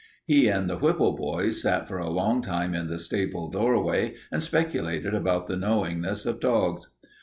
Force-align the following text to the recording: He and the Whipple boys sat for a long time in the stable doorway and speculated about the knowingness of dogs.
He 0.25 0.47
and 0.47 0.67
the 0.67 0.79
Whipple 0.79 1.15
boys 1.15 1.61
sat 1.61 1.87
for 1.87 1.99
a 1.99 2.09
long 2.09 2.41
time 2.41 2.73
in 2.73 2.87
the 2.87 2.97
stable 2.97 3.51
doorway 3.51 4.15
and 4.31 4.41
speculated 4.41 5.13
about 5.13 5.45
the 5.45 5.55
knowingness 5.55 6.25
of 6.25 6.39
dogs. 6.39 6.87